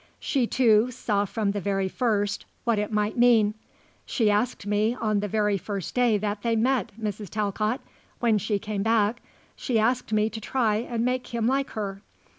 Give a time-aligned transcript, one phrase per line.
[0.19, 3.53] She, too, saw from the very first what it might mean.
[4.03, 7.29] She asked me, on the very first day that they met, Mrs.
[7.29, 7.81] Talcott,
[8.19, 9.21] when she came back,
[9.55, 12.01] she asked me to try and make him like her.